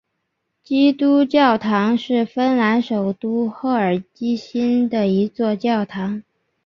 [0.63, 4.03] 基督教堂是芬兰首都赫尔
[4.35, 6.23] 辛基的一座教堂。